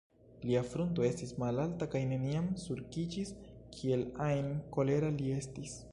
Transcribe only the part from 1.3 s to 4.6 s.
malalta kaj neniam sulkiĝis, kiel ajn